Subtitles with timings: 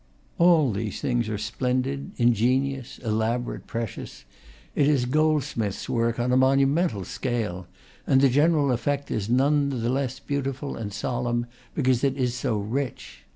[0.39, 4.25] All these things are splendid, ingenious, elaborate, precious;
[4.73, 7.67] it is goldsmith's work on a monumental scale,
[8.07, 11.45] and the general effect is none the less beautiful and solemn
[11.75, 13.25] because it is so rich.